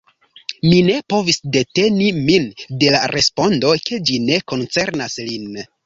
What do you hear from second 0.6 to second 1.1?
Mi ne